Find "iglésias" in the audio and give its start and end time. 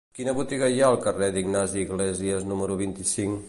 1.85-2.51